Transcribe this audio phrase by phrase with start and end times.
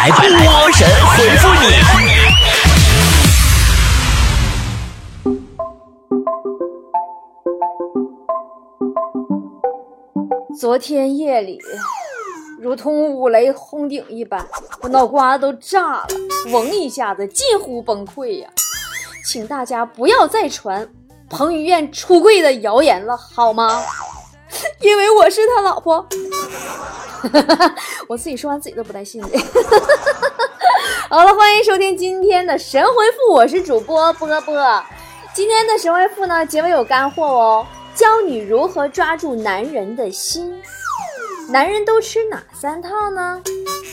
[0.00, 0.18] 来波
[0.72, 1.66] 神回复你。
[10.58, 11.58] 昨天夜里，
[12.58, 14.42] 如同五雷轰顶一般，
[14.80, 16.06] 我脑瓜子都炸了，
[16.50, 18.48] 嗡一下子，近乎崩溃呀！
[19.26, 20.88] 请大家不要再传
[21.28, 23.82] 彭于晏出柜的谣言了，好吗？
[24.80, 26.06] 因为我是他老婆。
[28.08, 29.28] 我自己说完自己都不带信的。
[31.08, 34.84] 好了，欢迎收听今天的神回复，我是主播波波。
[35.34, 37.66] 今天的神回复呢，结尾有干货哦。
[37.94, 40.62] 教你如何抓住男人的心。
[41.48, 43.42] 男人都吃哪三套呢？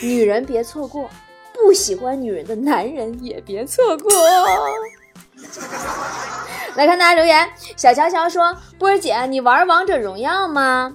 [0.00, 1.10] 女人别错过，
[1.52, 4.10] 不喜欢女人的男人也别错过。
[6.74, 10.94] 来看大家留言，小乔乔说：“波儿姐，你玩王者荣耀吗？”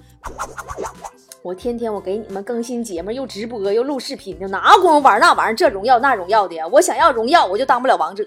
[1.44, 5.56] 我天天我给你们更新节目，又直播又录视频的，哪功夫玩那玩意儿？
[5.56, 6.66] 这荣耀那荣耀的呀！
[6.68, 8.26] 我想要荣耀，我就当不了王者。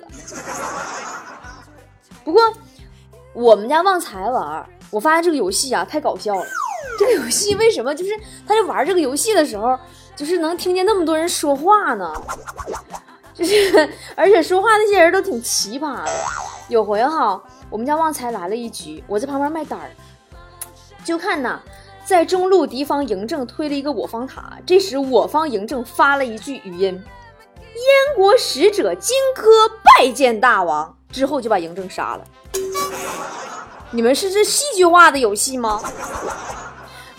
[2.24, 2.42] 不过。
[3.32, 6.46] 我们家旺财玩，我发现这个游戏啊太搞笑了。
[6.98, 8.10] 这个游戏为什么就是
[8.48, 9.78] 他在玩这个游戏的时候，
[10.16, 12.10] 就是能听见那么多人说话呢？
[13.34, 16.10] 就是而且说话那些人都挺奇葩的。
[16.68, 19.90] 有回哈，我们家旺财来了一局，我在旁边卖单儿，
[21.04, 21.60] 就看呐，
[22.04, 27.00] 在中路敌方嬴政推了一个我方塔，这时我方嬴政发了一句语音
[27.60, 29.42] ：“燕国使者荆轲
[29.84, 32.24] 拜见大王。”之后就把嬴政杀了。
[33.92, 35.80] 你们是这戏剧化的游戏吗？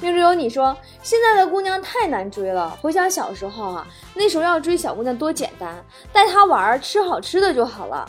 [0.01, 2.69] 命中有你说，现在的姑娘太难追了。
[2.81, 8.07] 回想小时候啊，那时候要追小姑娘多简单，带她玩儿，吃好吃的就好了。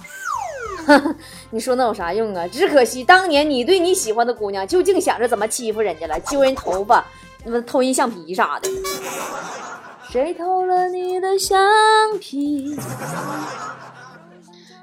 [1.51, 2.47] 你说那有啥用啊？
[2.49, 7.05] 只可惜当年你对你喜欢的姑娘，究竟想着怎么欺负人家了，揪人头发，
[7.45, 8.69] 那么偷人橡皮啥的。
[10.11, 11.59] 谁偷了你的橡
[12.21, 12.79] 皮？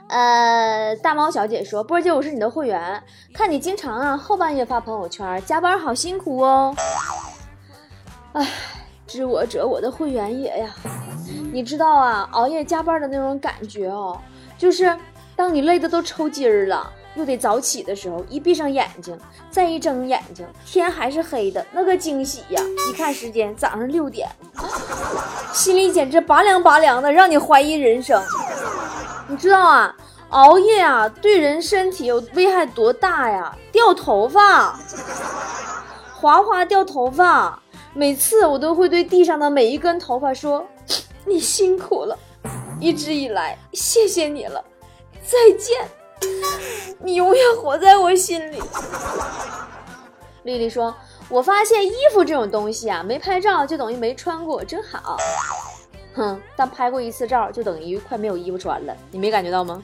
[0.07, 6.75] 呃，大猫小姐说：“波姐，我是你的会员，看你经常啊后半夜发朋友圈，加班好辛苦哦。
[8.33, 8.47] 哎，
[9.07, 10.69] 知我者，我的会员也呀。
[11.51, 14.21] 你知道啊，熬夜加班的那种感觉哦，
[14.59, 14.95] 就是
[15.35, 19.17] 当你累的都抽筋儿了，又得早起的时候，一闭上眼睛，
[19.49, 22.61] 再一睁眼睛，天还是黑的，那个惊喜呀！
[22.89, 24.29] 一看时间，早上六点，
[25.53, 28.21] 心里简直拔凉拔凉的，让你怀疑人生。”
[29.27, 29.95] 你知道啊，
[30.29, 33.57] 熬夜啊对人身体有危害多大呀？
[33.71, 34.79] 掉头发，
[36.13, 37.59] 哗哗掉头发。
[37.93, 40.65] 每次我都会对地上的每一根头发说
[41.25, 42.17] ：“你辛苦了，
[42.79, 44.63] 一直以来谢谢你了，
[45.25, 45.87] 再见，
[46.99, 48.61] 你永远活在我心里。”
[50.43, 50.95] 丽丽说
[51.27, 55.17] ：“我发现衣服这种东西啊，没拍照就等于没穿过，真好。”
[56.15, 59.81] 哼，但拍过一次照就等于快没有衣服穿了，你没感觉到吗？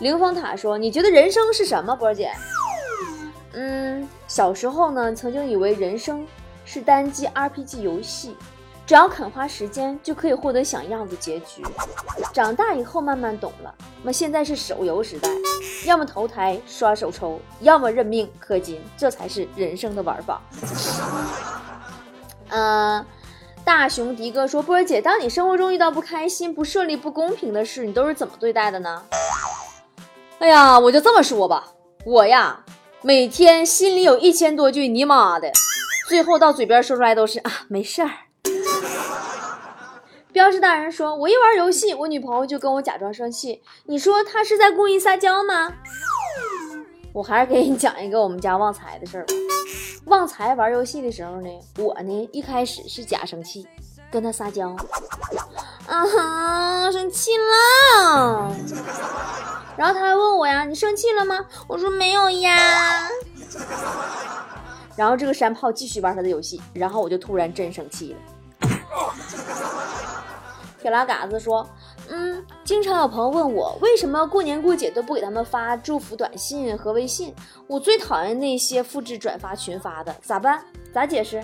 [0.00, 2.30] 凌风塔说：“你觉得人生是什么，波儿姐？”
[3.54, 6.26] 嗯，小时候呢，曾经以为人生
[6.66, 8.36] 是单机 RPG 游戏，
[8.86, 11.62] 只要肯花时间就可以获得想要的结局。
[12.32, 15.28] 长大以后慢慢懂了，那现在是手游时代，
[15.84, 20.40] 要么投胎刷手抽，要么认命氪金，这才是人生的玩法。
[22.48, 23.04] 嗯。
[23.64, 29.02] 大熊迪哥说：“波儿姐，当你生活中遇到不开心、不顺利、不公平的事，你都是怎么对待的呢？”
[30.38, 31.72] 哎呀，我就这么说吧，
[32.04, 32.64] 我呀，
[33.02, 35.50] 每天心里有一千多句“你妈的”，
[36.08, 38.10] 最后到嘴边说出来都是啊，没事儿。
[40.32, 45.72] 标志大人说：“我一玩游戏，我女朋友就跟我假装生气，你说她是在故意撒娇吗？”
[47.14, 49.32] 我还是给你讲一个我们家旺财的事儿吧。
[50.04, 51.48] 旺财玩游戏的时候呢，
[51.78, 53.66] 我呢一开始是假生气，
[54.10, 54.76] 跟他撒娇，
[55.86, 58.54] 啊哈，生气了。
[59.78, 61.46] 然后他还问我呀，你生气了吗？
[61.66, 63.08] 我说没有呀。
[64.94, 68.18] 然后这个山炮继续玩他的游戏，然后我就突然真生气了。
[70.86, 71.68] 铁拉嘎子说。
[72.08, 77.34] 嗯，经常有朋友问我，为什么过年过节都不给他们发祝福短信和微信？
[77.66, 80.64] 我最讨厌那些复制转发群发的，咋办？
[80.94, 81.42] 咋解释？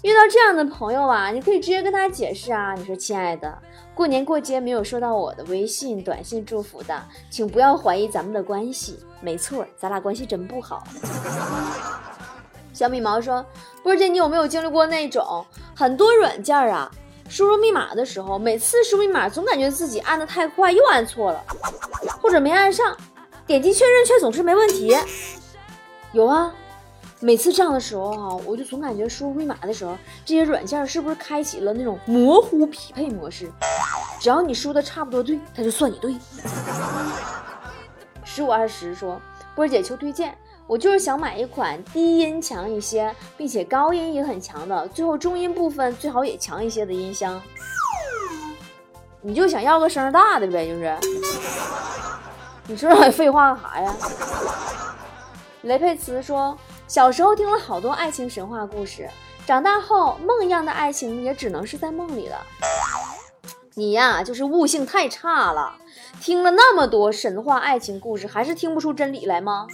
[0.00, 3.54] 遇到这样的朋友啊，你可以直接跟他解释啊，你说亲爱的，
[3.94, 6.98] 过年过节没有收到我的微信短信祝福的，
[7.28, 8.98] 请不要怀疑咱们的关系。
[9.20, 10.82] 没错，咱俩关系真不好。
[12.72, 13.44] 小米毛说，
[13.82, 16.90] 波姐，你有没有经历过那种很多软件啊？
[17.28, 21.42] 输入密码的时候，每次输密码总感觉自己按的太快，又按错了，
[22.20, 22.96] 或者没按上，
[23.46, 24.96] 点击确认却总是没问题。
[26.12, 26.52] 有啊，
[27.20, 33.50] 每次这样的时候哈，我就总感觉输入密码的时候，这些软件是不是开启了那种模糊匹配模式？
[34.20, 36.14] 只要你输的差不多对，它就算你对。
[38.24, 39.20] 十五二十说，
[39.56, 40.36] 波姐求推荐，
[40.66, 47.40] 我就是想买一款低音强一些，并且高音也很强的，最后中音部分最好也强一些的音箱。
[49.22, 50.94] 你就想要个声大的呗，就是。
[52.68, 53.96] 你说这废话干啥呀？
[55.62, 56.56] 雷佩茨说，
[56.86, 59.08] 小时候听了好多爱情神话故事，
[59.46, 62.36] 长大后梦一样的爱情也只能是在梦里了。
[63.72, 65.74] 你呀，就是悟性太差了，
[66.20, 69.66] 听了那么多神话爱情故事，还是听不出真理来吗？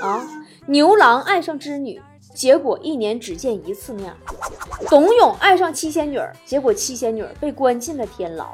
[0.00, 0.26] 啊，
[0.66, 2.00] 牛郎爱上织女，
[2.34, 4.10] 结果一年只见一次面；
[4.88, 8.46] 董永爱上七仙女，结果七仙女被关进了天牢；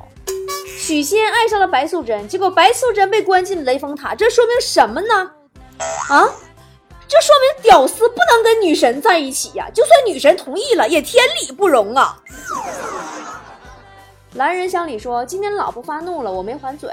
[0.67, 4.15] 许仙爱上了白素贞，结果白素贞被关进了雷峰塔。
[4.15, 5.31] 这说明什么呢？
[6.09, 6.29] 啊，
[7.07, 9.71] 这说明屌丝不能跟女神在一起呀！
[9.73, 12.21] 就算女神同意了，也天理不容啊！
[14.39, 16.89] 蓝人乡里说：“今天老婆发怒了，我没还嘴，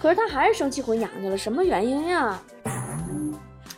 [0.00, 2.42] 可是她还是生气回娘家了，什么原因呀？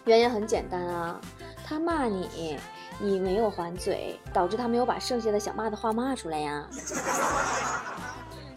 [0.06, 1.20] 原因很简单啊，
[1.62, 2.56] 她骂你，
[2.98, 6.66] 你没有还嘴，导致她没有把剩下的想骂的话骂出来呀。”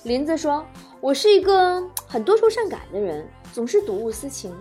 [0.03, 0.65] 林子说
[1.01, 4.55] ：“我是一个很多愁善感的人，总是睹物思情，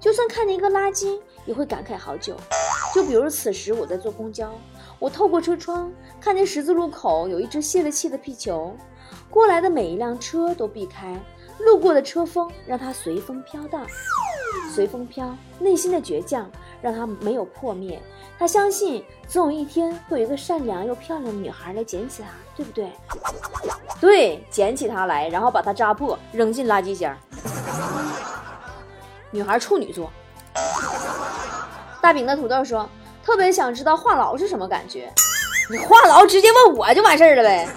[0.00, 2.34] 就算看见一个垃圾，也会感慨好久。
[2.94, 4.50] 就比如此时我在坐公交，
[4.98, 8.74] 我透过车窗看见十字路口有一只泄了气的皮球。”
[9.30, 11.18] 过来的每一辆车都避开，
[11.58, 13.86] 路过的车风让它随风飘荡，
[14.74, 15.34] 随风飘。
[15.58, 16.50] 内心的倔强
[16.80, 18.00] 让它没有破灭，
[18.38, 22.90] 他相信总有一天会有一个善良又漂亮的女孩来捡起它，对不对？
[24.00, 27.16] 对，捡起它来，然后把它扎破，扔进垃圾箱。
[29.30, 30.10] 女孩处女座。
[32.00, 32.88] 大饼的土豆说，
[33.24, 35.08] 特别想知道话痨是什么感觉。
[35.70, 37.68] 你话痨直接问我就完事儿了呗。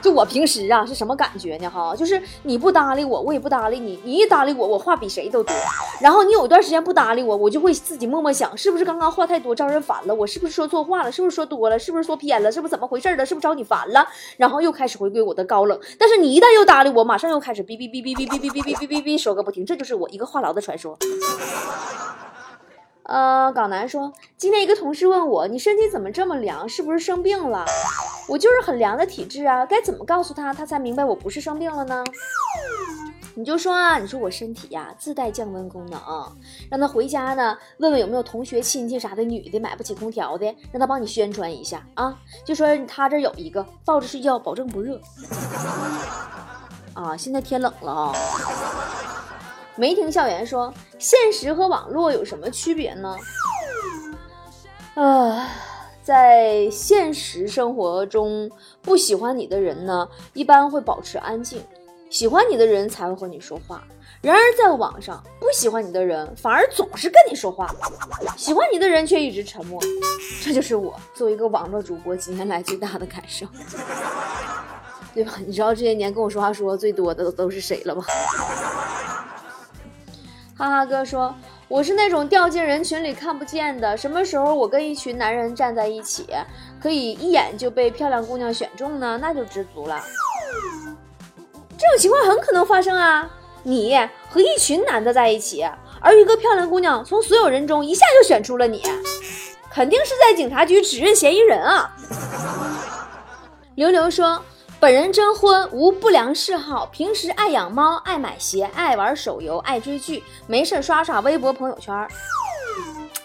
[0.00, 1.68] 就我平时啊是什么感觉呢？
[1.68, 3.98] 哈，就是你不搭理我，我也不搭理你。
[4.04, 5.54] 你一搭理我，我话比谁都多。
[6.00, 10.14] 然后你有一段时间不搭理我，我就会自己默默想，是不是刚刚话太多招人烦了？
[10.14, 11.10] 我是不是说错话了？
[11.10, 11.78] 是不是说多了？
[11.78, 12.50] 是不是说偏了？
[12.50, 13.26] 是不是怎么回事了？
[13.26, 14.06] 是不是招你烦了？
[14.36, 15.78] 然后又开始回归我的高冷。
[15.98, 19.66] 但是你一旦又搭理我，马上又开始哔哔哔哔哔哔哔哔哔哔哔说个不停。
[19.66, 20.96] 这就是我一个话痨的传说。
[23.08, 26.68] 呃，港男说，今天一个同事问我，你身体怎么这么凉？
[26.68, 27.64] 是不是生病了？
[28.28, 32.04] 我就是很凉的体质啊，该怎么告诉他，他才明白我不是生病了呢？
[33.34, 35.98] 你就说啊，你说我身体呀自带降温功能，
[36.70, 42.14] 让他回家呢问问有没有同学亲戚啥的女的买不起空调的，让他帮你宣传一下啊，
[42.44, 45.00] 就说他这有一个，抱着睡觉保证不热。
[46.92, 48.12] 啊，现在天冷了啊。
[49.78, 53.16] 梅亭校园说：“现实和网络有什么区别呢？”
[55.00, 55.48] 啊，
[56.02, 58.50] 在现实生活中，
[58.82, 61.60] 不喜欢你的人呢，一般会保持安静；
[62.10, 63.84] 喜欢你的人才会和你说话。
[64.20, 67.72] 然而，在网上，不喜欢你的人反而总是跟你说话，
[68.36, 69.80] 喜欢你的人却一直沉默。
[70.42, 73.46] 这就是我作为一个网络主播几年来最大的感受，
[75.14, 75.34] 对吧？
[75.46, 78.02] 你知道这些年跟我说话说的最多的都是谁了吧？
[80.58, 81.32] 哈哈哥说
[81.68, 83.96] ：“我是那种掉进人群里看不见的。
[83.96, 86.26] 什么时候我跟一群男人站在一起，
[86.82, 89.16] 可以一眼就被漂亮姑娘选中呢？
[89.22, 90.02] 那就知足了。
[91.78, 93.30] 这种情况很可能发生啊！
[93.62, 93.96] 你
[94.28, 95.64] 和一群男的在一起，
[96.00, 98.82] 而一个漂亮姑娘从所有人中一下就选出了你，
[99.70, 101.94] 肯定是在警察局指认嫌疑人啊！”
[103.76, 104.42] 刘刘说。
[104.80, 112.06] 本人征婚，无不良嗜好，平时爱养猫，爱买鞋，爱玩手游，爱追剧，没事刷刷微博朋友圈。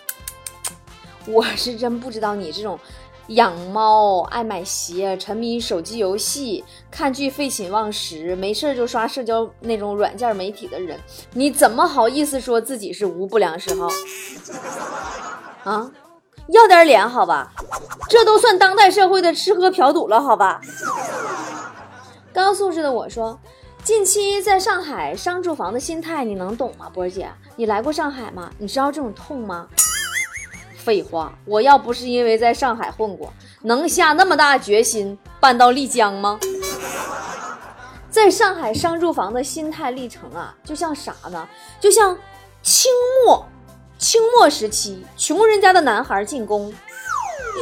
[1.28, 2.80] 我是真不知道你这种
[3.28, 11.00] 养猫、爱买鞋、沉迷手机游戏、看剧废寝忘食，没事就刷社交那种软件媒体的人，
[11.34, 13.88] 你怎么好意思说自己是无不良嗜好？
[15.72, 15.92] 啊，
[16.48, 17.52] 要点脸好吧？
[18.10, 20.60] 这都算当代社会的吃喝嫖赌了好吧？
[22.34, 23.40] 高素质的我说，
[23.84, 26.90] 近期在上海商住房的心态你能懂吗？
[26.94, 28.50] 波儿姐，你来过上海吗？
[28.58, 29.68] 你知道这种痛吗？
[30.76, 33.32] 废话，我要不是因为在上海混过，
[33.62, 36.40] 能下那么大决心搬到丽江吗？
[38.10, 41.48] 在上海商住房的心态历程啊，就像啥呢？
[41.80, 42.18] 就像
[42.62, 42.92] 清
[43.26, 43.46] 末，
[43.98, 46.74] 清末时期穷人家的男孩进宫，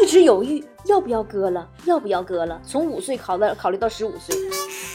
[0.02, 0.66] 一直犹豫。
[0.86, 1.68] 要不要割了？
[1.86, 2.60] 要不要割了？
[2.66, 4.36] 从五岁考到考虑到十五岁，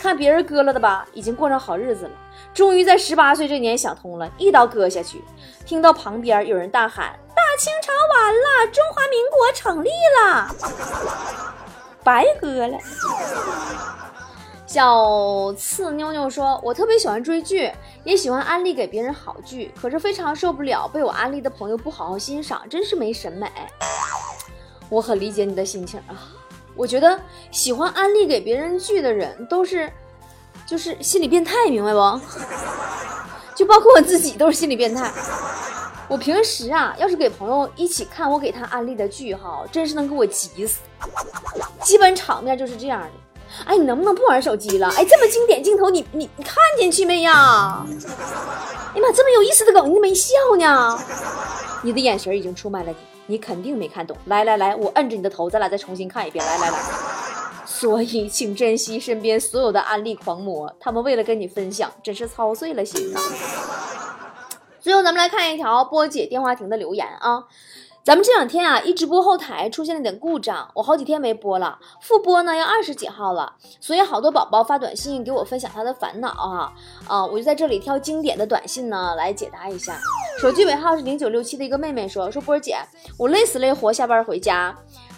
[0.02, 2.10] 看别人割了的吧，已经过上好日子了。
[2.52, 5.22] 终于在十八岁这年想通了，一刀割下去。
[5.64, 9.90] 听到旁边有人大喊：“大清朝完了，中华民国成立
[10.20, 10.48] 了，
[12.02, 12.76] 白割了。
[14.66, 17.70] 小刺妞妞说：“我特别喜欢追剧，
[18.02, 23.50] 也喜欢安利给别人好剧，可是非常受不了被我安利的朋友不好好欣赏，真是没审美。”
[24.90, 26.30] 我很理解你的心情啊，
[26.74, 27.18] 我觉得
[27.50, 29.90] 喜欢安利给别人剧的人都是，
[30.66, 32.20] 就是心理变态，明白不？
[33.54, 35.10] 就包括我自己都是心理变态。
[36.08, 40.80] 我平时啊，要是给朋友一起看我给他安利的剧哈，真是能给我急死。
[41.82, 43.10] 基本场面就是这样的。
[43.64, 44.88] 哎，你能不能不玩手机了？
[44.96, 47.84] 哎，这么经典镜头，你你你看进去没呀？
[47.86, 50.98] 哎呀妈，这么有意思的梗，你怎么没笑呢？
[51.82, 54.16] 你的眼神已经出卖了你，你肯定没看懂。
[54.26, 56.44] 来来来，我摁着你的头，咱俩再重新看一遍。
[56.44, 56.78] 来来来，
[57.64, 63.20] 所以请珍惜身边所有的安利狂魔，他们为了跟你分享，真是操碎了心呐。
[64.80, 67.44] 最后，咱们来看一条波姐电话亭的留言啊。
[68.06, 76.72] 咱们这两天啊，一直播后台出现了点故障，我好几天没播了，复播呢要二十几号了，所以好多宝宝发短信给我分享他的烦恼啊，
[77.08, 79.98] 啊，我就在这里挑经典的短信呢来解答一下。
[80.38, 82.76] 手机尾号是零九六七的一个妹妹说，说波姐，
[83.18, 84.72] 我累死累活下班回家。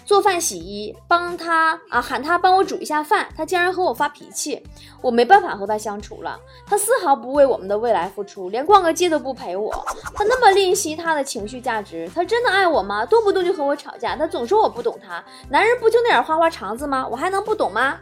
[0.09, 4.59] 做饭洗衣，帮他啊喊他帮我煮一下饭，他竟然和我发脾气，
[5.01, 6.35] 我没办法和他相处了。
[6.65, 9.71] 他丝毫不为我们的未来付出，连逛个街都不陪我。
[10.15, 13.05] 他那么吝惜他的情绪价值，他真的爱我吗？
[13.05, 15.23] 动不动就和我吵架，他总说我不懂他。
[15.47, 17.07] 男人不就那点花花肠子吗？
[17.07, 17.99] 我还能不懂吗？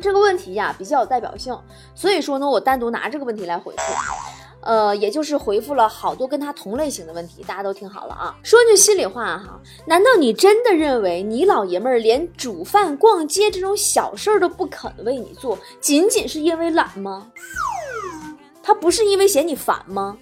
[0.00, 1.58] 这个问题呀比较有代表性，
[1.92, 4.31] 所以说呢，我单独拿这个问题来回复。
[4.62, 8.34] 呃，也就是回复了好多跟他同类型的问题，大家都听好了啊。
[8.42, 17.30] 说句心里话哈，难道你真的认为你老爷们儿连煮饭、逛街这种小事儿都不肯为你做，仅仅是因为懒吗？
[18.62, 20.16] 他不是因为嫌你烦吗？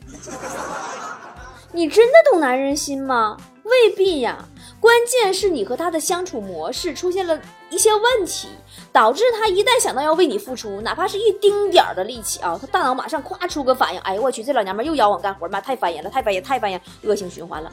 [1.72, 3.36] 你真的懂男人心吗？
[3.64, 4.44] 未必呀。
[4.80, 7.38] 关键是你和他的相处模式出现了
[7.70, 8.48] 一些问题，
[8.92, 17.70] 导致他一旦想到要为你付出，哪怕是一丁点儿的力气啊，他大脑马上咵出个反应，哎呦我去，这老娘们又邀我干活，妈太烦人了，太烦人，太烦人，恶性循环了。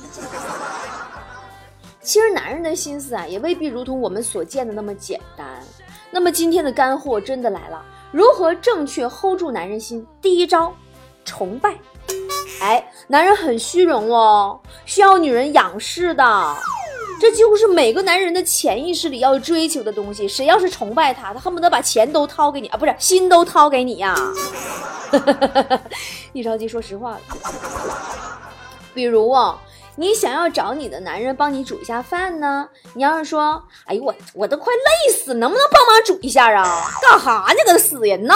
[2.01, 5.45] 其实男人的心思啊，也未必如同我们所见的那么简单。
[6.09, 10.07] 那么今天的干货真的来了，如何正确 hold 住男人心？
[10.21, 10.73] 第一招，
[11.25, 11.75] 崇拜。
[12.61, 16.23] 哎，男人很虚荣哦，需要女人仰视的。
[17.19, 20.27] 这几乎是每个男人的潜意识里要追求的东西。
[20.27, 24.15] 谁要是崇拜他，他恨不得把钱都掏给你啊，不是心都掏给你呀。
[26.33, 27.19] 一着急说实话了。
[28.93, 29.59] 比如啊，
[29.95, 32.67] 你想要找你的男人帮你煮一下饭呢？
[32.93, 36.83] 你要是说，哎呦我我都快累死，能不能帮忙煮一下啊？
[37.01, 37.73] 干哈呢？
[37.73, 38.33] 个死人呐！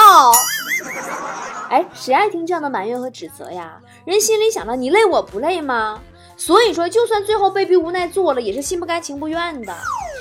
[1.70, 3.78] 哎，谁爱听这样的埋怨和指责呀？
[4.04, 6.00] 人心里想着，你累我不累吗？
[6.36, 9.74] 所以说，就算最后被逼无奈做了，也是心不甘情不愿的。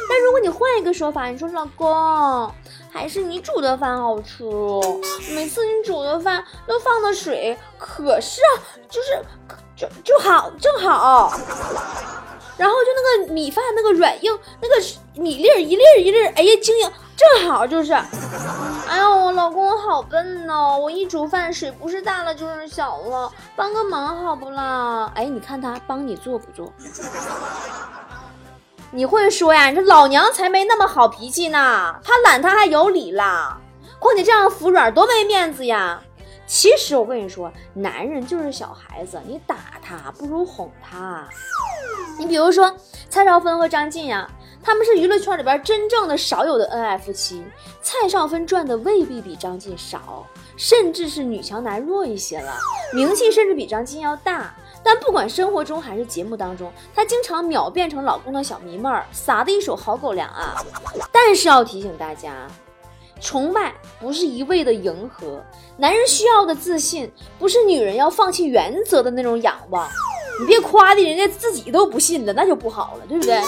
[0.10, 2.52] 但如果你换一个说法，你说老公，
[2.92, 4.44] 还是你煮的饭好吃。
[5.34, 8.42] 每次你煮的饭都放的水可是，
[8.90, 9.24] 就是
[9.76, 11.32] 就就好正好。
[12.62, 14.76] 然后就那个米饭那个软硬，那个
[15.16, 17.92] 米粒儿一粒儿一粒儿，哎呀晶莹，正好就是。
[17.92, 20.78] 哎呦，我老公我好笨哦！
[20.78, 25.12] 我一煮饭，水不是大了就是小了，帮个忙好不啦？
[25.16, 26.72] 哎，你看他帮你做不做？
[28.92, 29.72] 你会说呀？
[29.72, 31.96] 你这老娘才没那么好脾气呢！
[32.04, 33.58] 他懒他还有理啦，
[33.98, 36.00] 况且这样服软多没面子呀！
[36.52, 41.26] 其实我跟你说，男人就是小孩子，你打他不如哄他。
[42.20, 42.76] 你比如说
[43.10, 44.30] 蔡少芬和张晋呀。
[44.64, 47.44] 他们是娱乐圈里边真正的少有的恩爱夫妻。
[47.82, 50.24] 蔡少芬赚的未必比张晋少，
[50.56, 52.54] 甚至是女强男弱一些了，
[52.94, 54.54] 名气甚至比张晋要大。
[54.84, 60.64] 但不管生活中还是节目当中，她经常秒变成老公的小迷妹儿，撒的一手好狗粮啊！
[61.12, 62.48] 但是要提醒大家，
[63.22, 65.42] 崇拜不是一味的迎合，
[65.78, 69.88] 男人需要的自信不是女人要放弃原则的那种仰望。
[70.40, 73.40] 你别夸的人家自己都不信了，那就不好了，对不对？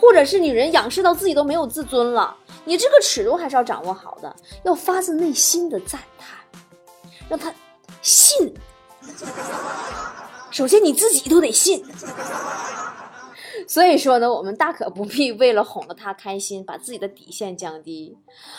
[0.00, 6.62] 或者是女人仰视到自己都没有自尊了，你这个尺度还是要掌握好的，要发自内心的赞叹，
[7.28, 7.52] 让他
[8.00, 8.54] 信。
[10.50, 11.84] 首先你自己都得信。
[13.68, 18.18] 所以说呢，我们大可不必为了哄得他开心，把自己的底线降低，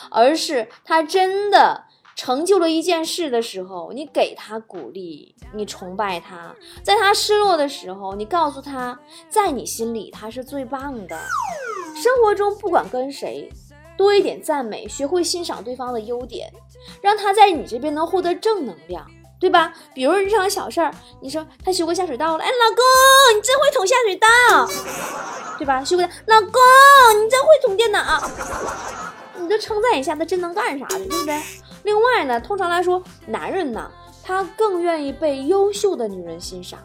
[0.10, 1.84] 而是他真的。
[2.16, 9.00] 成就了一件事的时候，你给他鼓励，你崇拜他；在他失落的时候，你告诉他，
[9.30, 11.18] 在你心里他是最棒的。
[11.96, 13.50] 生活中不管跟谁，
[13.98, 16.52] 多一点赞美，学会欣赏对方的优点，
[17.02, 19.10] 让他在你这边能获得正能量。
[19.40, 19.74] 对吧？
[19.94, 24.28] 比如日常小事儿，你说他修过下水道了，哎，老公，你真会捅下水道，
[25.58, 25.84] 对吧？
[25.84, 26.52] 修个，老公，
[27.24, 28.22] 你真会捅电脑，
[29.38, 31.42] 你就称赞一下，他真能干啥的，对不对？
[31.84, 33.90] 另外呢，通常来说，男人呢，
[34.22, 36.80] 他更愿意被优秀的女人欣赏。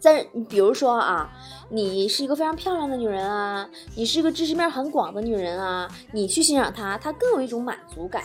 [0.00, 1.30] 在你比如说啊，
[1.70, 8.22] 你是一个非常漂亮的女人啊，你是一个知识面很广的女人啊，你去欣赏她，她更有一种满足感。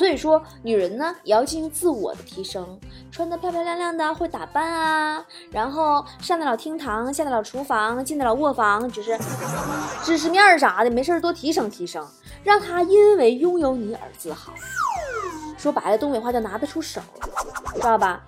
[0.00, 2.80] 所以说，女人呢也要进行自我的提升，
[3.12, 9.14] 穿得漂漂亮亮的，会打扮啊，然后上得了厅堂，下得了厨房，进得了卧房，就是
[10.02, 12.02] 知识面啥的，没事多提升提升，
[12.42, 14.54] 让她因为拥有你而自豪。
[15.58, 17.02] 说白了，东北话叫拿得出手，
[17.74, 18.22] 知道吧？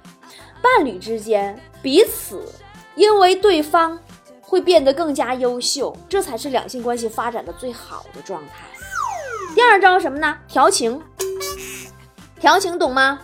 [0.60, 2.52] 伴侣之间彼此
[2.96, 3.98] 因为对方
[4.42, 8.66] 会变得更加优秀，这才是两性关系发展的最好的状态。
[9.54, 10.36] 第二招什么呢？
[10.46, 11.02] 调情。
[12.42, 13.20] 调情懂吗？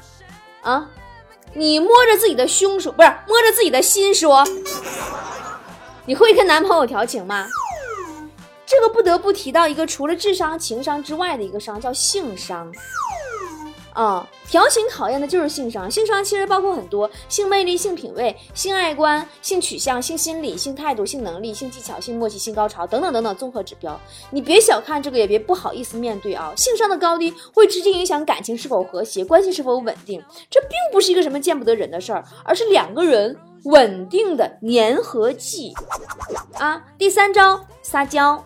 [0.62, 0.88] 啊，
[1.52, 4.46] 你摸着自己的胸说，不是摸着自己的心说，
[6.06, 7.48] 你会跟男朋友调情吗？
[8.64, 12.72] 这个不得不提到一个除了智商、情商之外的一个商，叫性商。
[13.99, 24.00] 啊，调情考验的就是性商，性商其实包括很多性魅力、性品味、性爱观、性取向、性心理、性态度、性能力、性技巧、性默契、性高潮等等等等综合指标。
[24.31, 26.52] 你别小看这个，也别不好意思面对啊。
[26.57, 30.23] 性商的高低会直接影响感情是否和谐，关系是否稳定。
[30.49, 35.75] 这并不是一个什么见不得人的事儿，而是两个人稳定的粘合剂
[36.55, 36.81] 啊。
[36.97, 38.45] 第三招，撒娇，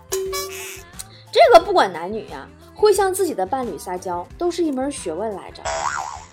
[1.30, 2.48] 这个不管男女呀。
[2.74, 5.62] 会向自己的伴侣撒娇，都是一门学问来着。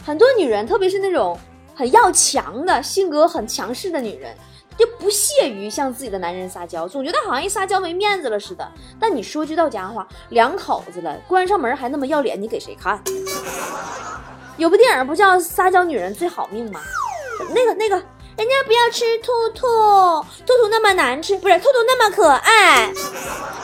[0.05, 1.37] 很多女人，特别是那种
[1.75, 4.35] 很要强的性格很强势的女人，
[4.77, 8.67] 就不屑于向自己的男人撒娇，总觉得好像一撒娇没面子了似的。
[8.99, 13.01] 但你说句到家话，两口子了，关上门还那么要脸，你给谁看？
[14.57, 16.81] 有部电影不叫《撒娇女人最好命》吗？
[17.53, 19.65] 那个那个，人家不要吃兔兔，
[20.45, 22.91] 兔兔那么难吃，不是兔兔那么可爱，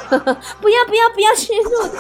[0.62, 1.98] 不要不要不要吃兔兔。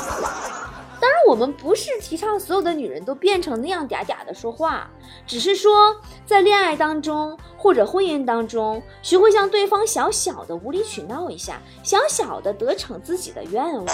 [1.06, 4.90] 当然，我们不是提倡所有的女人都变成那样嗲嗲的说话，
[5.27, 13.86] 只是说在恋爱当中或者婚姻当中，学会向对方小小的无理取闹一下，小小的得逞自己的愿望。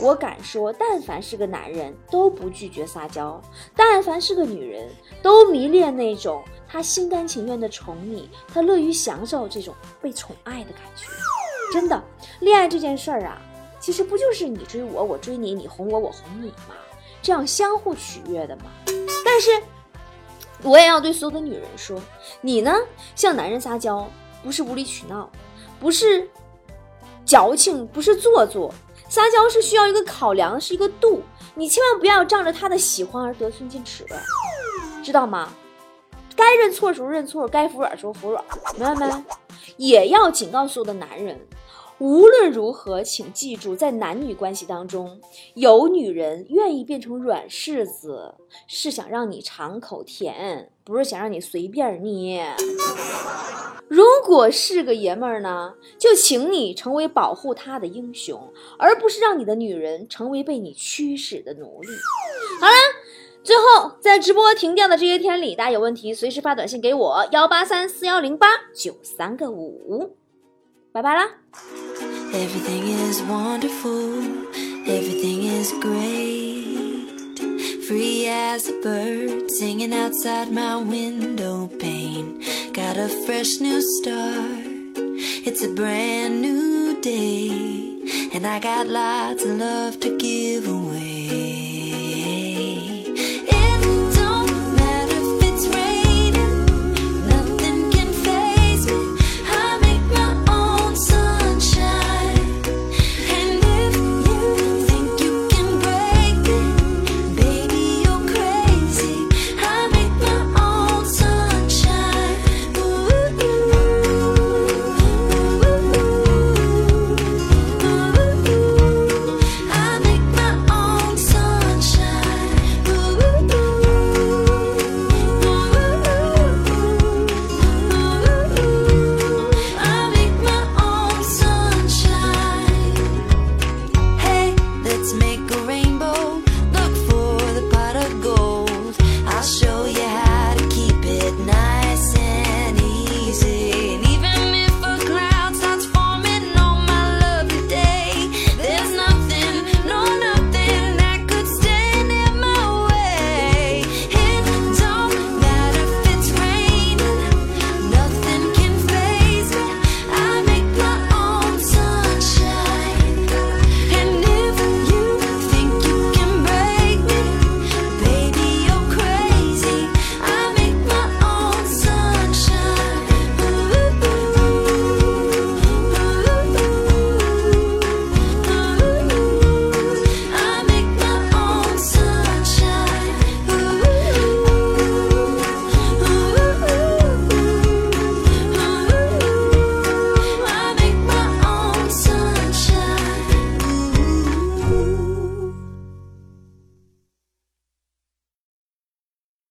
[0.00, 3.38] 我敢说，但凡是个男人，都不拒绝撒娇；
[3.76, 4.88] 但凡是个女人，
[5.22, 11.06] 都迷恋那种他心甘情愿的宠你，他乐于享受这种被宠爱的感觉。
[11.74, 12.02] 真的，
[12.40, 13.38] 恋爱这件事儿啊。
[13.84, 16.74] 其实不就是你追我，我追你，你哄我，我哄你吗？
[17.20, 18.62] 这样相互取悦的吗？
[19.22, 19.62] 但是，
[20.62, 22.00] 我也要对所有的女人说，
[22.40, 22.74] 你呢，
[23.14, 24.08] 向男人撒娇，
[24.42, 25.30] 不是无理取闹，
[25.78, 26.26] 不是
[27.26, 28.72] 矫情，不是做作，
[29.10, 31.20] 撒娇是需要一个考量，是一个度。
[31.54, 34.06] 你千万不要仗着他的喜欢而得寸进尺，
[35.02, 35.52] 知道吗？
[36.34, 38.42] 该认错时候认错，该服软时候服软，
[38.78, 39.24] 明白没？
[39.76, 41.38] 也要警告所有的男人。
[41.98, 45.20] 无论如何，请记住，在男女关系当中，
[45.54, 48.34] 有女人愿意变成软柿子，
[48.66, 52.54] 是想让你尝口甜，不是想让你随便捏。
[53.86, 61.88] 如果是个爷们儿呢，就请你成为保护他的英雄，而不是让你的女人成为被你驱使的奴隶。
[62.60, 62.74] 好了，
[63.44, 70.16] 最后在直播停掉的这些天里，大家有问题随时发短信给我，幺八三四幺零八九三个五。
[70.93, 71.29] 拜拜啦。
[72.33, 74.23] Everything is wonderful,
[74.85, 77.39] everything is great.
[77.87, 82.43] Free as a bird singing outside my window pane.
[82.71, 84.97] Got a fresh new start,
[85.47, 87.49] it's a brand new day.
[88.33, 91.62] And I got lots of love to give away.